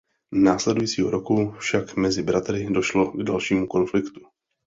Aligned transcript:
Následujícího 0.43 1.09
roku 1.09 1.51
však 1.51 1.95
mezi 1.97 2.23
bratry 2.23 2.67
došlo 2.71 3.11
k 3.11 3.23
dalšímu 3.23 3.67
konfliktu. 3.67 4.21